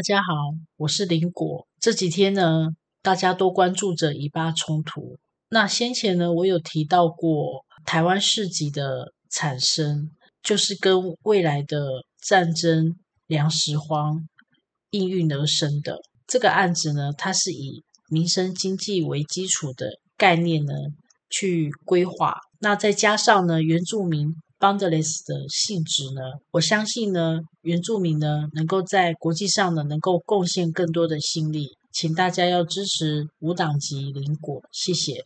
[0.00, 0.32] 大家好，
[0.78, 1.68] 我是林果。
[1.78, 2.68] 这几天呢，
[3.02, 5.18] 大家都关注着以巴冲突。
[5.50, 10.10] 那先前呢，我有提到过台湾市集的产生，
[10.42, 11.86] 就是跟未来的
[12.26, 14.26] 战争粮食荒
[14.88, 15.98] 应运而生的。
[16.26, 20.72] 这个案子呢，它是以民生经济为基础的概念呢
[21.28, 22.38] 去规划。
[22.60, 24.34] 那再加上呢，原住民。
[24.60, 26.20] Boundless 的性质呢，
[26.50, 35.24] 我相信呢，原住民呢能够在国际上呢能够贡献更多的心力，请大家要支持无党籍林国，谢谢。